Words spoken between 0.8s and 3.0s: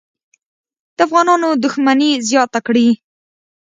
د افغانانو دښمني زیاته کړي.